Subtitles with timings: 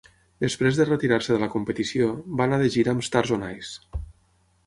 [0.43, 2.09] Després de retirar-se de la competició,
[2.39, 4.01] va anar de gira amb Stars on Ice.